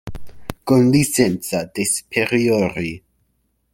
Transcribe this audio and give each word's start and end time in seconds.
Con 0.67 0.81
licenza 0.95 1.59
de' 1.75 1.85
Superiori. 1.93 2.91